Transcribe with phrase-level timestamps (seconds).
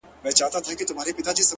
[0.03, 1.47] د خدای په کور کي دې مات کړې دي تنکي لاسونه_